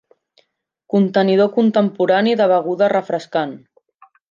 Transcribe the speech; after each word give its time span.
Contenidor 0.93 1.51
contemporani 1.59 2.35
de 2.41 2.49
beguda 2.55 2.91
refrescant. 2.97 3.57